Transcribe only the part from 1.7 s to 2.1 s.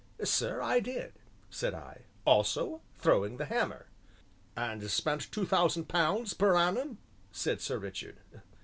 I;